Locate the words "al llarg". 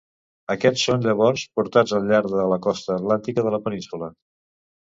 1.99-2.33